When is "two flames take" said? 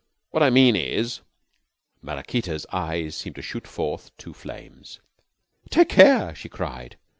4.17-5.89